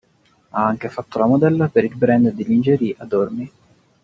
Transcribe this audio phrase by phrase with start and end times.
[0.49, 3.51] Ha anche fatto la modella per il brand di lingerie, Adore Me.